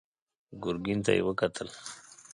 [0.63, 1.69] ګرګين ته يې وکتل.